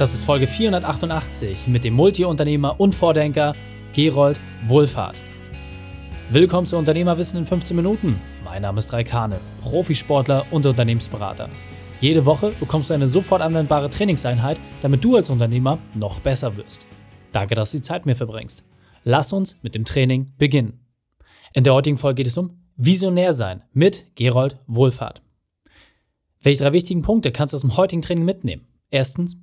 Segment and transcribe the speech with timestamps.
[0.00, 3.54] Das ist Folge 488 mit dem Multiunternehmer und Vordenker
[3.92, 5.14] Gerold Wohlfahrt.
[6.30, 8.18] Willkommen zu Unternehmerwissen in 15 Minuten.
[8.42, 11.50] Mein Name ist Raikane, Profisportler und Unternehmensberater.
[12.00, 16.80] Jede Woche bekommst du eine sofort anwendbare Trainingseinheit, damit du als Unternehmer noch besser wirst.
[17.32, 18.64] Danke, dass du die Zeit mir verbringst.
[19.04, 20.80] Lass uns mit dem Training beginnen.
[21.52, 25.20] In der heutigen Folge geht es um Visionär sein mit Gerold Wohlfahrt.
[26.40, 28.66] Welche drei wichtigen Punkte kannst du aus dem heutigen Training mitnehmen?
[28.90, 29.36] Erstens,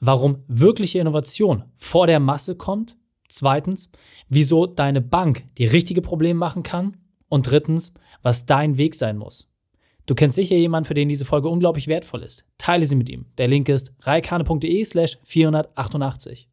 [0.00, 2.96] warum wirkliche Innovation vor der Masse kommt.
[3.28, 3.92] Zweitens,
[4.28, 6.96] wieso deine Bank die richtige Probleme machen kann.
[7.28, 9.48] Und drittens, was dein Weg sein muss.
[10.06, 12.44] Du kennst sicher jemanden, für den diese Folge unglaublich wertvoll ist.
[12.58, 13.26] Teile sie mit ihm.
[13.38, 16.48] Der Link ist reikane.de slash 488.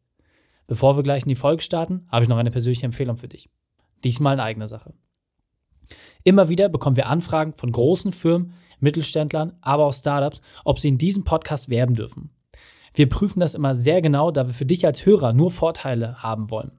[0.68, 3.50] Bevor wir gleich in die Folge starten, habe ich noch eine persönliche Empfehlung für dich.
[4.04, 4.94] Diesmal in eigener Sache.
[6.22, 10.98] Immer wieder bekommen wir Anfragen von großen Firmen, Mittelständlern, aber auch Startups, ob sie in
[10.98, 12.30] diesem Podcast werben dürfen.
[12.94, 16.50] Wir prüfen das immer sehr genau, da wir für dich als Hörer nur Vorteile haben
[16.50, 16.72] wollen.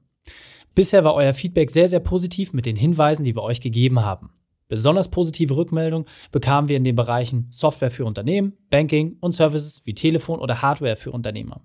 [0.74, 4.30] Bisher war euer Feedback sehr, sehr positiv mit den Hinweisen, die wir euch gegeben haben.
[4.68, 9.94] Besonders positive Rückmeldungen bekamen wir in den Bereichen Software für Unternehmen, Banking und Services wie
[9.94, 11.62] Telefon oder Hardware für Unternehmer.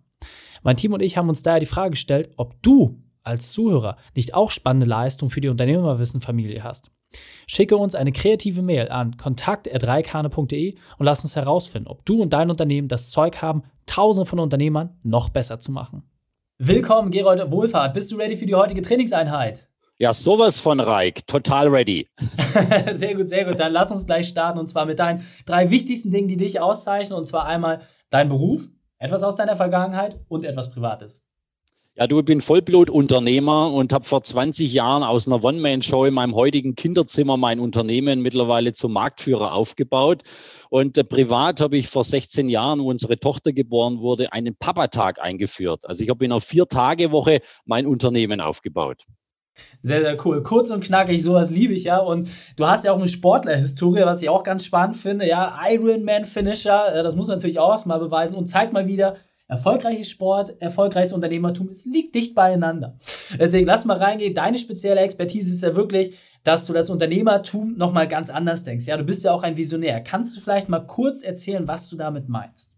[0.63, 4.33] Mein Team und ich haben uns daher die Frage gestellt, ob du als Zuhörer nicht
[4.33, 6.91] auch spannende Leistungen für die Unternehmerwissen-Familie hast.
[7.47, 12.49] Schicke uns eine kreative Mail an kontakt.reikane.de und lass uns herausfinden, ob du und dein
[12.49, 16.03] Unternehmen das Zeug haben, tausende von Unternehmern noch besser zu machen.
[16.57, 17.93] Willkommen, Gerold Wohlfahrt.
[17.93, 19.69] Bist du ready für die heutige Trainingseinheit?
[19.97, 21.25] Ja, sowas von Reik.
[21.25, 22.07] Total ready.
[22.91, 23.59] sehr gut, sehr gut.
[23.59, 27.17] Dann lass uns gleich starten und zwar mit deinen drei wichtigsten Dingen, die dich auszeichnen.
[27.17, 31.25] Und zwar einmal dein Beruf, etwas aus deiner Vergangenheit und etwas Privates.
[31.97, 36.35] Ja, du, ich bin Vollblutunternehmer und habe vor 20 Jahren aus einer One-Man-Show in meinem
[36.35, 40.23] heutigen Kinderzimmer mein Unternehmen mittlerweile zum Marktführer aufgebaut.
[40.69, 45.21] Und äh, privat habe ich vor 16 Jahren, wo unsere Tochter geboren wurde, einen Papatag
[45.21, 45.85] eingeführt.
[45.85, 49.05] Also ich habe in einer Vier-Tage-Woche mein Unternehmen aufgebaut.
[49.81, 50.43] Sehr, sehr cool.
[50.43, 51.99] Kurz und knackig, sowas liebe ich ja.
[51.99, 52.27] Und
[52.57, 55.25] du hast ja auch eine Sportlerhistorie, was ich auch ganz spannend finde.
[55.25, 59.15] Ja, Ironman-Finisher, äh, das muss natürlich auch erstmal beweisen und zeigt mal wieder,
[59.47, 62.97] Erfolgreiches Sport, erfolgreiches Unternehmertum, es liegt dicht beieinander.
[63.39, 64.33] Deswegen lass mal reingehen.
[64.33, 68.87] Deine spezielle Expertise ist ja wirklich, dass du das Unternehmertum nochmal ganz anders denkst.
[68.87, 70.01] Ja, du bist ja auch ein Visionär.
[70.01, 72.74] Kannst du vielleicht mal kurz erzählen, was du damit meinst?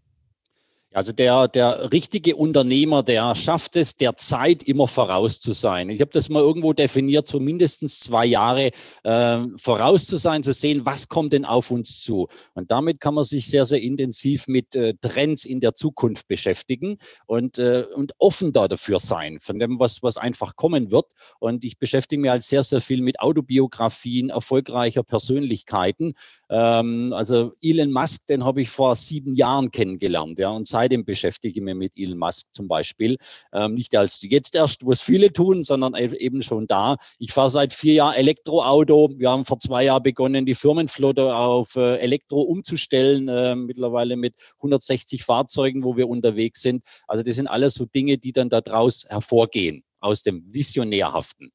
[0.94, 5.90] Also der, der richtige Unternehmer, der schafft es, der Zeit immer voraus zu sein.
[5.90, 8.70] Ich habe das mal irgendwo definiert, so mindestens zwei Jahre
[9.04, 12.28] äh, voraus zu sein, zu sehen, was kommt denn auf uns zu.
[12.54, 16.96] Und damit kann man sich sehr, sehr intensiv mit äh, Trends in der Zukunft beschäftigen
[17.26, 21.12] und, äh, und offen da dafür sein, von dem, was, was einfach kommen wird.
[21.38, 26.14] Und ich beschäftige mich halt sehr, sehr viel mit Autobiografien erfolgreicher Persönlichkeiten.
[26.48, 30.38] Ähm, also Elon Musk, den habe ich vor sieben Jahren kennengelernt.
[30.38, 33.16] Ja, und seitdem beschäftige ich mich mit Elon Musk zum Beispiel.
[33.52, 36.96] Ähm, nicht als jetzt erst, was viele tun, sondern eben schon da.
[37.18, 39.10] Ich fahre seit vier Jahren Elektroauto.
[39.16, 44.34] Wir haben vor zwei Jahren begonnen, die Firmenflotte auf äh, Elektro umzustellen, äh, mittlerweile mit
[44.58, 46.84] 160 Fahrzeugen, wo wir unterwegs sind.
[47.08, 51.50] Also das sind alles so Dinge, die dann daraus hervorgehen, aus dem Visionärhaften.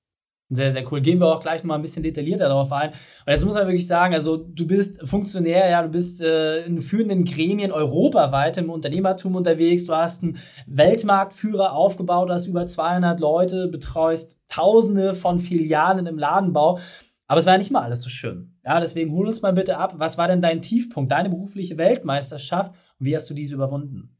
[0.55, 1.01] Sehr, sehr cool.
[1.01, 2.89] Gehen wir auch gleich mal ein bisschen detaillierter darauf ein.
[2.91, 6.79] Und jetzt muss man wirklich sagen, also du bist Funktionär, ja, du bist äh, in
[6.81, 9.85] führenden Gremien europaweit im Unternehmertum unterwegs.
[9.85, 10.37] Du hast einen
[10.67, 16.79] Weltmarktführer aufgebaut, hast über 200 Leute, betreust Tausende von Filialen im Ladenbau.
[17.27, 18.55] Aber es war ja nicht mal alles so schön.
[18.63, 19.95] Ja, deswegen hol uns mal bitte ab.
[19.97, 24.12] Was war denn dein Tiefpunkt, deine berufliche Weltmeisterschaft und wie hast du diese überwunden?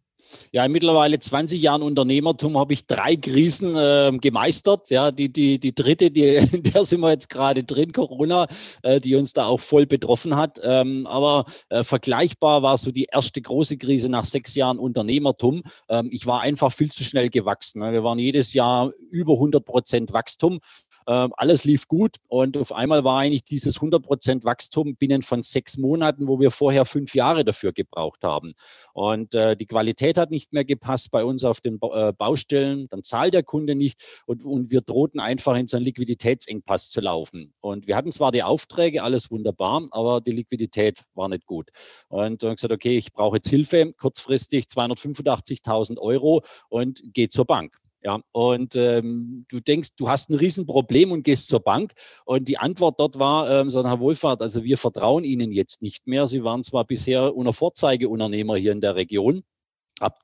[0.52, 4.90] Ja, in mittlerweile 20 Jahren Unternehmertum habe ich drei Krisen äh, gemeistert.
[4.90, 8.48] Ja, die, die, die dritte, die, in der sind wir jetzt gerade drin, Corona,
[8.82, 10.60] äh, die uns da auch voll betroffen hat.
[10.64, 15.64] Ähm, aber äh, vergleichbar war so die erste große Krise nach sechs Jahren Unternehmertum.
[15.90, 17.82] Ähm, ich war einfach viel zu schnell gewachsen.
[17.82, 20.60] Wir waren jedes Jahr über 100 Prozent Wachstum.
[21.08, 25.78] Ähm, alles lief gut und auf einmal war eigentlich dieses 100% Wachstum binnen von sechs
[25.78, 28.54] Monaten, wo wir vorher fünf Jahre dafür gebraucht haben.
[28.94, 33.04] Und äh, die Qualität hat nicht mehr gepasst bei uns auf den äh, Baustellen, dann
[33.04, 37.54] zahlt der Kunde nicht und, und wir drohten einfach in so einen Liquiditätsengpass zu laufen.
[37.62, 41.70] Und wir hatten zwar die Aufträge, alles wunderbar, aber die Liquidität war nicht gut.
[42.10, 47.83] Und dann gesagt, okay, ich brauche jetzt Hilfe, kurzfristig 285.000 Euro und gehe zur Bank.
[48.06, 51.94] Ja, und ähm, du denkst, du hast ein Riesenproblem und gehst zur Bank.
[52.26, 56.06] Und die Antwort dort war, ähm, so, Herr Wohlfahrt, also wir vertrauen Ihnen jetzt nicht
[56.06, 56.28] mehr.
[56.28, 59.44] Sie waren zwar bisher unter Vorzeigeunternehmer hier in der Region.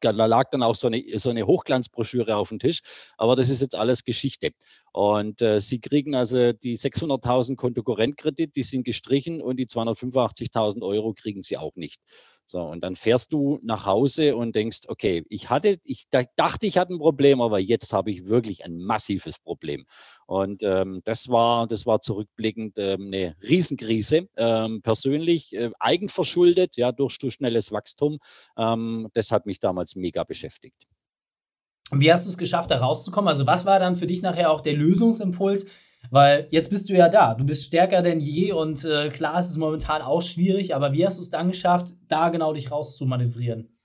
[0.02, 2.82] Da lag dann auch so eine, so eine Hochglanzbroschüre auf dem Tisch,
[3.18, 4.50] aber das ist jetzt alles Geschichte.
[4.92, 11.14] Und äh, Sie kriegen also die 600.000 Kontokorrentkredit, die sind gestrichen und die 285.000 Euro
[11.14, 12.02] kriegen Sie auch nicht.
[12.52, 16.80] So, und dann fährst du nach Hause und denkst, okay, ich hatte, ich dachte, ich
[16.80, 19.86] hatte ein Problem, aber jetzt habe ich wirklich ein massives Problem.
[20.26, 24.30] Und ähm, das war, das war zurückblickend ähm, eine Riesenkrise.
[24.36, 28.18] Ähm, persönlich äh, eigenverschuldet, ja, durch, durch schnelles Wachstum.
[28.58, 30.88] Ähm, das hat mich damals mega beschäftigt.
[31.92, 33.28] Wie hast du es geschafft, da rauszukommen?
[33.28, 35.68] Also, was war dann für dich nachher auch der Lösungsimpuls?
[36.12, 39.50] Weil jetzt bist du ja da, du bist stärker denn je und äh, klar, es
[39.50, 43.79] ist momentan auch schwierig, aber wie hast du es dann geschafft, da genau dich rauszumanövrieren?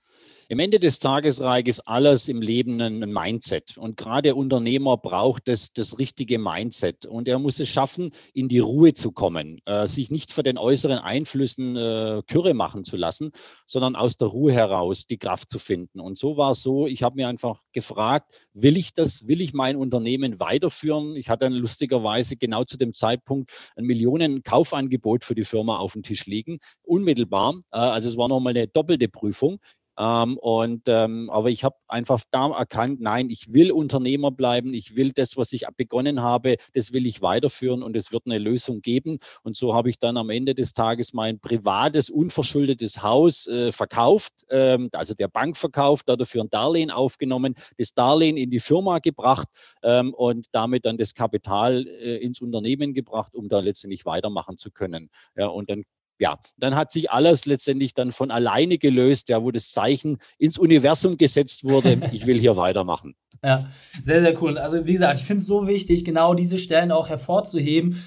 [0.47, 3.77] Im Ende des Tages, ist alles im Leben ein Mindset.
[3.79, 7.07] Und gerade der Unternehmer braucht das, das richtige Mindset.
[7.07, 10.59] Und er muss es schaffen, in die Ruhe zu kommen, äh, sich nicht von den
[10.59, 13.31] äußeren Einflüssen äh, Kürre machen zu lassen,
[13.65, 15.99] sondern aus der Ruhe heraus die Kraft zu finden.
[15.99, 19.53] Und so war es so, ich habe mir einfach gefragt, will ich das, will ich
[19.53, 21.15] mein Unternehmen weiterführen?
[21.15, 25.93] Ich hatte dann lustigerweise genau zu dem Zeitpunkt ein Millionen Kaufangebot für die Firma auf
[25.93, 27.55] dem Tisch liegen, unmittelbar.
[27.71, 29.59] Äh, also es war nochmal eine doppelte Prüfung.
[29.97, 34.95] Ähm, und ähm, aber ich habe einfach da erkannt, nein, ich will Unternehmer bleiben, ich
[34.95, 38.81] will das, was ich begonnen habe, das will ich weiterführen und es wird eine Lösung
[38.81, 39.19] geben.
[39.43, 44.33] Und so habe ich dann am Ende des Tages mein privates, unverschuldetes Haus äh, verkauft,
[44.49, 49.47] ähm, also der Bank verkauft, dafür ein Darlehen aufgenommen, das Darlehen in die Firma gebracht
[49.83, 54.71] ähm, und damit dann das Kapital äh, ins Unternehmen gebracht, um da letztendlich weitermachen zu
[54.71, 55.09] können.
[55.35, 55.83] Ja, und dann
[56.19, 60.57] ja, dann hat sich alles letztendlich dann von alleine gelöst, ja, wo das Zeichen ins
[60.57, 63.15] Universum gesetzt wurde, ich will hier weitermachen.
[63.43, 63.69] Ja,
[64.01, 64.57] sehr, sehr cool.
[64.57, 68.01] Also wie gesagt, ich finde es so wichtig, genau diese Stellen auch hervorzuheben,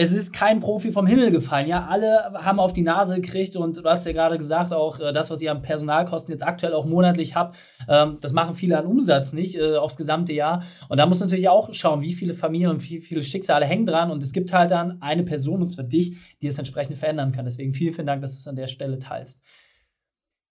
[0.00, 1.66] es ist kein Profi vom Himmel gefallen.
[1.66, 5.12] Ja, alle haben auf die Nase gekriegt und du hast ja gerade gesagt, auch äh,
[5.12, 7.56] das, was ihr an Personalkosten jetzt aktuell auch monatlich habt,
[7.88, 10.62] ähm, das machen viele an Umsatz nicht äh, aufs gesamte Jahr.
[10.88, 13.86] Und da muss man natürlich auch schauen, wie viele Familien und wie viele Schicksale hängen
[13.86, 14.12] dran.
[14.12, 17.44] Und es gibt halt dann eine Person, und zwar dich, die es entsprechend verändern kann.
[17.44, 19.42] Deswegen vielen, vielen Dank, dass du es an der Stelle teilst.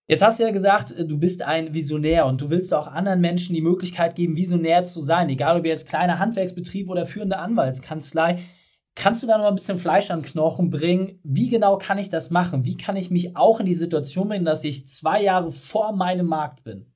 [0.09, 3.21] Jetzt hast du ja gesagt, äh, du bist ein Visionär und du willst auch anderen
[3.21, 5.29] Menschen die Möglichkeit geben, visionär zu sein.
[5.29, 8.39] Egal ob jetzt kleiner Handwerksbetrieb oder führende Anwaltskanzlei.
[8.99, 11.19] Kannst du da noch ein bisschen Fleisch an Knochen bringen?
[11.21, 12.65] Wie genau kann ich das machen?
[12.65, 16.25] Wie kann ich mich auch in die Situation bringen, dass ich zwei Jahre vor meinem
[16.25, 16.91] Markt bin?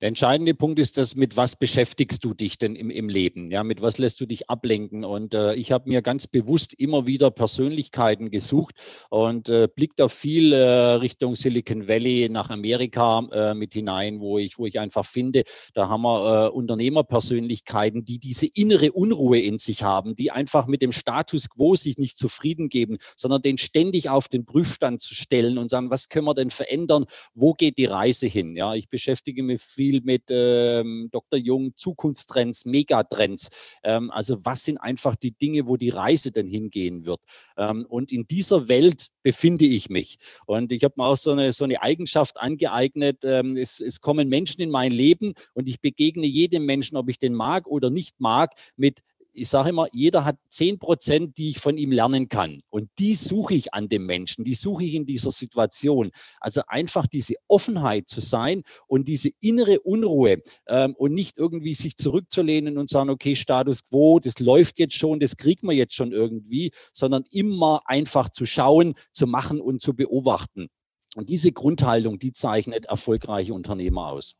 [0.00, 3.50] Der entscheidende Punkt ist, dass mit was beschäftigst du dich denn im, im Leben?
[3.50, 5.04] Ja, mit was lässt du dich ablenken?
[5.04, 8.76] Und äh, ich habe mir ganz bewusst immer wieder Persönlichkeiten gesucht
[9.10, 10.64] und äh, blick da viel äh,
[10.94, 15.42] Richtung Silicon Valley nach Amerika äh, mit hinein, wo ich, wo ich einfach finde,
[15.74, 20.80] da haben wir äh, Unternehmerpersönlichkeiten, die diese innere Unruhe in sich haben, die einfach mit
[20.80, 25.58] dem Status quo sich nicht zufrieden geben, sondern den ständig auf den Prüfstand zu stellen
[25.58, 27.04] und sagen, was können wir denn verändern?
[27.34, 28.56] Wo geht die Reise hin?
[28.56, 31.38] Ja, ich beschäftige mich viel viel mit ähm, Dr.
[31.38, 33.50] Jung, Zukunftstrends, Megatrends.
[33.82, 37.20] Ähm, also was sind einfach die Dinge, wo die Reise denn hingehen wird?
[37.56, 40.18] Ähm, und in dieser Welt befinde ich mich.
[40.46, 43.24] Und ich habe mir auch so eine, so eine Eigenschaft angeeignet.
[43.24, 47.18] Ähm, es, es kommen Menschen in mein Leben und ich begegne jedem Menschen, ob ich
[47.18, 49.00] den mag oder nicht mag, mit
[49.32, 52.62] ich sage immer, jeder hat zehn Prozent, die ich von ihm lernen kann.
[52.68, 56.10] Und die suche ich an dem Menschen, die suche ich in dieser Situation.
[56.40, 61.96] Also einfach diese Offenheit zu sein und diese innere Unruhe ähm, und nicht irgendwie sich
[61.96, 66.12] zurückzulehnen und sagen, okay, Status quo, das läuft jetzt schon, das kriegen wir jetzt schon
[66.12, 70.68] irgendwie, sondern immer einfach zu schauen, zu machen und zu beobachten.
[71.16, 74.34] Und diese Grundhaltung, die zeichnet erfolgreiche Unternehmer aus.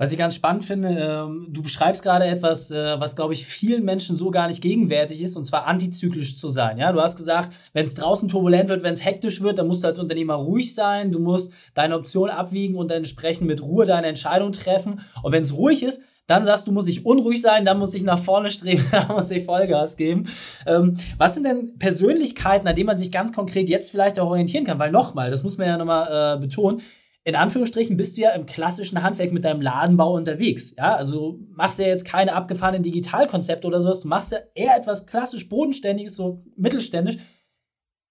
[0.00, 3.84] Was ich ganz spannend finde, ähm, du beschreibst gerade etwas, äh, was, glaube ich, vielen
[3.84, 6.78] Menschen so gar nicht gegenwärtig ist, und zwar antizyklisch zu sein.
[6.78, 9.82] Ja, du hast gesagt, wenn es draußen turbulent wird, wenn es hektisch wird, dann musst
[9.82, 14.06] du als Unternehmer ruhig sein, du musst deine Option abwiegen und entsprechend mit Ruhe deine
[14.06, 15.00] Entscheidung treffen.
[15.24, 18.04] Und wenn es ruhig ist, dann sagst du, muss ich unruhig sein, dann muss ich
[18.04, 20.28] nach vorne streben, dann muss ich Vollgas geben.
[20.64, 24.64] Ähm, was sind denn Persönlichkeiten, an denen man sich ganz konkret jetzt vielleicht auch orientieren
[24.64, 24.78] kann?
[24.78, 26.82] Weil nochmal, das muss man ja nochmal äh, betonen,
[27.28, 30.74] in Anführungsstrichen bist du ja im klassischen Handwerk mit deinem Ladenbau unterwegs.
[30.78, 34.00] Ja, also machst ja jetzt keine abgefahrenen Digitalkonzepte oder sowas.
[34.00, 37.18] Du machst ja eher etwas klassisch bodenständiges, so mittelständisch.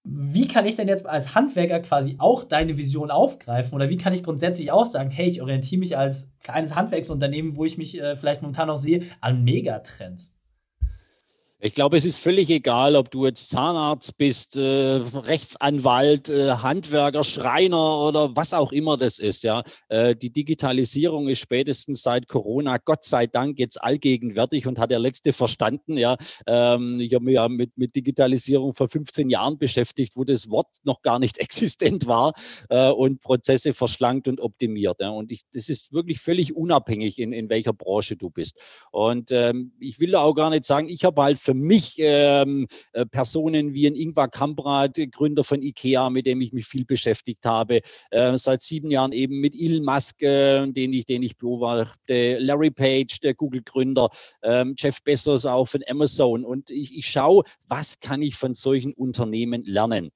[0.04, 3.74] Wie kann ich denn jetzt als Handwerker quasi auch deine Vision aufgreifen?
[3.74, 7.64] Oder wie kann ich grundsätzlich auch sagen, hey, ich orientiere mich als kleines Handwerksunternehmen, wo
[7.64, 10.37] ich mich äh, vielleicht momentan noch sehe, an Megatrends?
[11.60, 17.24] Ich glaube, es ist völlig egal, ob du jetzt Zahnarzt bist, äh, Rechtsanwalt, äh, Handwerker,
[17.24, 19.42] Schreiner oder was auch immer das ist.
[19.42, 24.92] Ja, äh, die Digitalisierung ist spätestens seit Corona, Gott sei Dank, jetzt allgegenwärtig und hat
[24.92, 25.96] der letzte verstanden.
[25.96, 30.48] Ja, ähm, ich habe mich ja mit, mit Digitalisierung vor 15 Jahren beschäftigt, wo das
[30.50, 32.34] Wort noch gar nicht existent war
[32.68, 35.00] äh, und Prozesse verschlankt und optimiert.
[35.00, 38.60] Ja, und ich, das ist wirklich völlig unabhängig, in, in welcher Branche du bist.
[38.92, 42.66] Und ähm, ich will da auch gar nicht sagen, ich habe halt für mich ähm,
[42.92, 47.46] äh, Personen wie ein Ingvar Kamprad, Gründer von IKEA, mit dem ich mich viel beschäftigt
[47.46, 52.36] habe, äh, seit sieben Jahren eben mit Elon Musk, äh, den ich, den ich beobachte,
[52.38, 54.10] Larry Page, der Google-Gründer,
[54.42, 56.44] ähm, Jeff Bezos auch von Amazon.
[56.44, 60.10] Und ich, ich schaue, was kann ich von solchen Unternehmen lernen?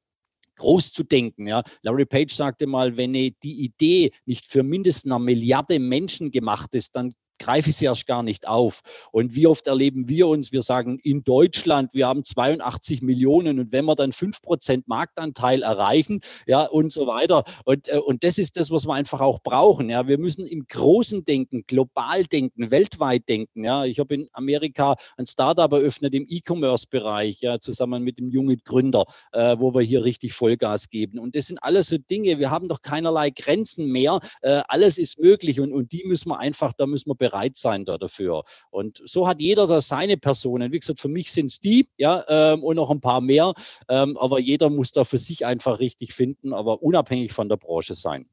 [0.56, 1.46] groß zu denken.
[1.46, 1.62] Ja.
[1.80, 6.94] Larry Page sagte mal, wenn die Idee nicht für mindestens eine Milliarde Menschen gemacht ist,
[6.94, 8.82] dann greife ich sie erst gar nicht auf.
[9.10, 13.72] Und wie oft erleben wir uns, wir sagen in Deutschland, wir haben 82 Millionen und
[13.72, 17.44] wenn wir dann 5% Marktanteil erreichen, ja, und so weiter.
[17.64, 19.90] Und, äh, und das ist das, was wir einfach auch brauchen.
[19.90, 20.06] Ja.
[20.06, 23.64] Wir müssen im Großen denken, global denken, weltweit denken.
[23.64, 23.84] Ja.
[23.84, 29.04] Ich habe in Amerika ein Startup eröffnet im E-Commerce-Bereich, ja, zusammen mit dem jungen Gründer,
[29.32, 31.18] äh, wo wir hier richtig Vollgas geben.
[31.18, 34.20] Und das sind alles so Dinge, wir haben doch keinerlei Grenzen mehr.
[34.42, 37.84] Äh, alles ist möglich und, und die müssen wir einfach, da müssen wir bereit sein
[37.84, 38.44] da dafür.
[38.70, 40.72] Und so hat jeder da seine Personen.
[40.72, 43.54] Wie gesagt, für mich sind es die, ja, ähm, und noch ein paar mehr.
[43.88, 47.94] Ähm, aber jeder muss da für sich einfach richtig finden, aber unabhängig von der Branche
[47.94, 48.26] sein.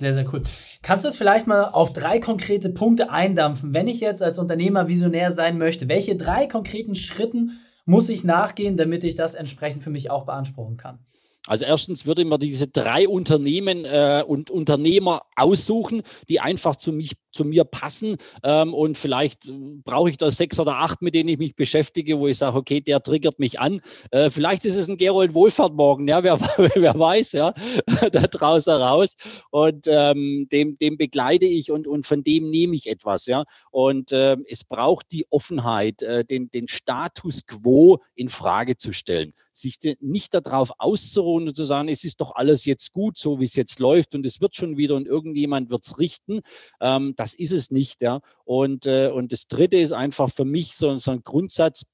[0.00, 0.42] Sehr, sehr cool.
[0.80, 3.74] Kannst du es vielleicht mal auf drei konkrete Punkte eindampfen?
[3.74, 8.78] Wenn ich jetzt als Unternehmer visionär sein möchte, welche drei konkreten Schritten muss ich nachgehen,
[8.78, 11.00] damit ich das entsprechend für mich auch beanspruchen kann?
[11.46, 17.14] Also erstens würde man diese drei Unternehmen äh, und Unternehmer aussuchen, die einfach zu, mich,
[17.32, 18.16] zu mir passen.
[18.42, 19.52] Ähm, und vielleicht äh,
[19.84, 22.80] brauche ich da sechs oder acht, mit denen ich mich beschäftige, wo ich sage, okay,
[22.80, 23.80] der triggert mich an.
[24.10, 26.38] Äh, vielleicht ist es ein Gerold Wohlfahrt morgen, ja, wer,
[26.74, 27.54] wer weiß, ja,
[28.12, 29.16] da draußen raus.
[29.50, 33.44] Und ähm, dem, dem begleite ich und, und von dem nehme ich etwas, ja.
[33.70, 39.34] Und äh, es braucht die Offenheit, äh, den, den Status quo in Frage zu stellen,
[39.52, 43.44] sich nicht darauf auszuruhen, und zu sagen, es ist doch alles jetzt gut, so wie
[43.44, 46.40] es jetzt läuft und es wird schon wieder und irgendjemand wird es richten.
[46.80, 48.00] Ähm, das ist es nicht.
[48.00, 48.20] Ja.
[48.44, 51.84] Und, äh, und das Dritte ist einfach für mich so, so ein Grundsatz,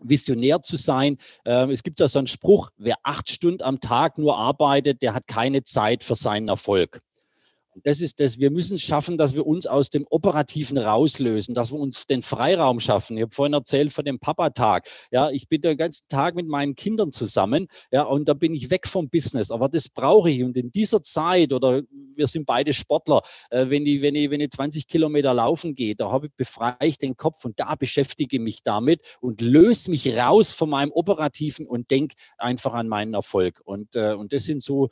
[0.00, 1.18] visionär zu sein.
[1.44, 5.12] Ähm, es gibt ja so einen Spruch, wer acht Stunden am Tag nur arbeitet, der
[5.12, 7.02] hat keine Zeit für seinen Erfolg.
[7.82, 8.38] Das ist das.
[8.38, 12.80] Wir müssen schaffen, dass wir uns aus dem Operativen rauslösen, dass wir uns den Freiraum
[12.80, 13.16] schaffen.
[13.16, 14.88] Ich habe vorhin erzählt von dem Papa-Tag.
[15.12, 17.68] Ja, ich bin den ganzen Tag mit meinen Kindern zusammen.
[17.92, 19.52] Ja, und da bin ich weg vom Business.
[19.52, 20.42] Aber das brauche ich.
[20.42, 21.82] Und in dieser Zeit, oder
[22.16, 25.94] wir sind beide Sportler, äh, wenn ich, wenn ich, wenn ich 20 Kilometer laufen gehe,
[25.94, 29.90] da habe ich befreie ich den Kopf und da beschäftige ich mich damit und löse
[29.90, 33.60] mich raus von meinem Operativen und denke einfach an meinen Erfolg.
[33.64, 34.88] Und, äh, und das sind so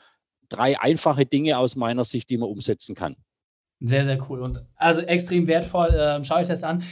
[0.49, 3.17] drei einfache Dinge aus meiner Sicht, die man umsetzen kann.
[3.81, 6.23] Sehr, sehr cool und also extrem wertvoll.
[6.25, 6.83] Schaue ich das an.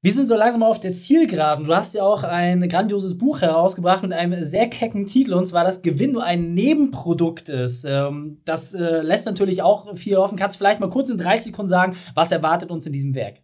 [0.00, 1.64] Wir sind so langsam auf der Zielgeraden.
[1.64, 5.64] Du hast ja auch ein grandioses Buch herausgebracht mit einem sehr kecken Titel, und zwar
[5.64, 7.84] das Gewinn nur ein Nebenprodukt ist.
[7.84, 10.38] Ähm, das äh, lässt natürlich auch viel offen.
[10.38, 13.42] Kannst vielleicht mal kurz in 30 Sekunden sagen, was erwartet uns in diesem Werk?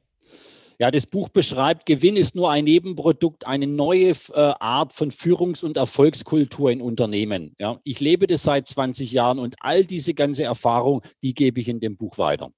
[0.79, 5.65] Ja, das Buch beschreibt, Gewinn ist nur ein Nebenprodukt, eine neue äh, Art von Führungs-
[5.65, 7.55] und Erfolgskultur in Unternehmen.
[7.59, 11.69] Ja, ich lebe das seit 20 Jahren und all diese ganze Erfahrung, die gebe ich
[11.69, 12.51] in dem Buch weiter.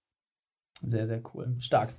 [0.83, 1.57] Sehr, sehr cool.
[1.59, 1.95] Stark.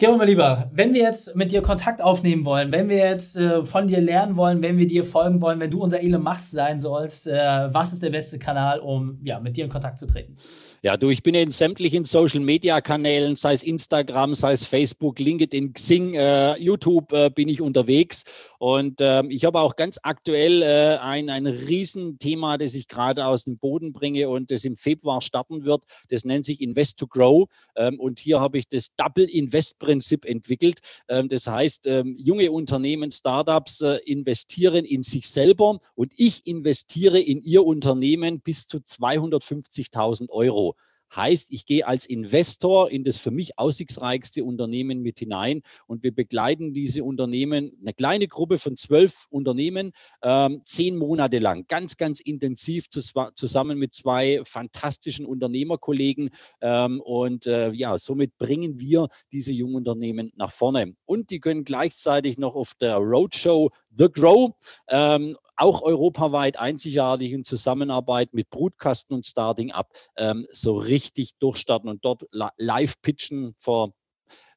[0.00, 3.66] Gero, mein Lieber, wenn wir jetzt mit dir Kontakt aufnehmen wollen, wenn wir jetzt äh,
[3.66, 6.78] von dir lernen wollen, wenn wir dir folgen wollen, wenn du unser Elon Musk sein
[6.78, 10.38] sollst, äh, was ist der beste Kanal, um ja, mit dir in Kontakt zu treten?
[10.82, 15.18] Ja, du, ich bin in sämtlichen Social Media Kanälen, sei es Instagram, sei es Facebook,
[15.18, 18.24] LinkedIn, Xing, äh, YouTube äh, bin ich unterwegs.
[18.58, 23.44] Und ähm, ich habe auch ganz aktuell äh, ein, ein Riesenthema, das ich gerade aus
[23.44, 25.82] dem Boden bringe und das im Februar starten wird.
[26.08, 27.46] Das nennt sich Invest to Grow.
[27.76, 30.80] Ähm, und hier habe ich das Double Invest Prinzip entwickelt.
[31.08, 37.20] Ähm, das heißt, ähm, junge Unternehmen, Startups äh, investieren in sich selber und ich investiere
[37.20, 40.69] in ihr Unternehmen bis zu 250.000 Euro.
[41.14, 46.14] Heißt, ich gehe als Investor in das für mich aussichtsreichste Unternehmen mit hinein und wir
[46.14, 52.20] begleiten diese Unternehmen, eine kleine Gruppe von zwölf Unternehmen, ähm, zehn Monate lang, ganz, ganz
[52.20, 56.30] intensiv zusammen mit zwei fantastischen Unternehmerkollegen.
[56.60, 60.94] Ähm, und äh, ja, somit bringen wir diese jungen Unternehmen nach vorne.
[61.06, 64.52] Und die können gleichzeitig noch auf der Roadshow The Grow,
[64.88, 71.90] ähm, auch europaweit einzigartig in Zusammenarbeit mit Brutkasten und Starting Up, ähm, so richtig durchstarten
[71.90, 72.24] und dort
[72.56, 73.92] live pitchen vor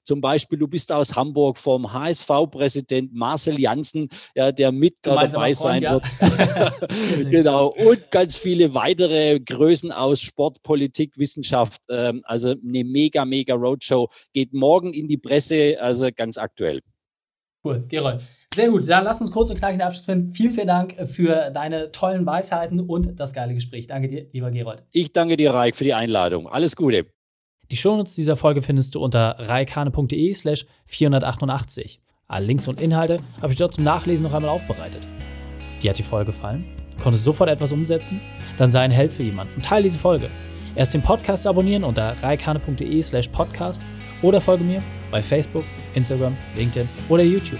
[0.03, 5.57] zum Beispiel, du bist aus Hamburg vom HSV-Präsident Marcel Janssen, ja, der mit dabei Freund,
[5.57, 5.93] sein ja.
[5.93, 7.29] wird.
[7.31, 7.67] genau.
[7.67, 11.81] Und ganz viele weitere Größen aus Sport, Politik, Wissenschaft.
[11.89, 14.09] Ähm, also eine mega, mega Roadshow.
[14.33, 16.81] Geht morgen in die Presse, also ganz aktuell.
[17.63, 18.21] Cool, Gerold.
[18.55, 20.31] Sehr gut, dann lass uns kurz und knackig den Abschluss finden.
[20.31, 23.88] Vielen, vielen Dank für deine tollen Weisheiten und das geile Gespräch.
[23.88, 24.83] Danke dir, lieber Gerold.
[24.91, 26.48] Ich danke dir, Raik, für die Einladung.
[26.48, 27.07] Alles Gute.
[27.72, 32.00] Die Shownotes dieser Folge findest du unter reikane.de slash 488.
[32.27, 35.01] Alle Links und Inhalte habe ich dort zum Nachlesen noch einmal aufbereitet.
[35.81, 36.63] Dir hat die Folge gefallen?
[37.01, 38.22] Konntest sofort etwas umsetzen?
[38.57, 40.29] Dann sei ein Held für jemanden und teile diese Folge.
[40.75, 43.81] Erst den Podcast abonnieren unter reikane.de slash podcast
[44.22, 47.60] oder folge mir bei Facebook, Instagram, LinkedIn oder YouTube.